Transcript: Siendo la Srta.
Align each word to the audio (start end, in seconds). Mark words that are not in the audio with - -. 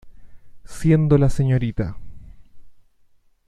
Siendo 0.65 1.15
la 1.19 1.29
Srta. 1.29 1.95